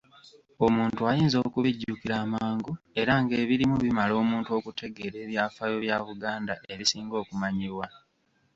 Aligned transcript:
Omuntu 0.65 1.01
ayinza 1.11 1.37
okubijjukira 1.45 2.15
amangu 2.25 2.71
era 3.01 3.13
ng'ebirimu 3.21 3.75
bimala 3.83 4.13
omuntu 4.23 4.49
okutegeera 4.57 5.17
ebyafaayo 5.23 5.77
bya 5.85 5.97
Buganda 6.07 6.53
ebisinga 6.71 7.15
okumanyibwa. 7.23 7.85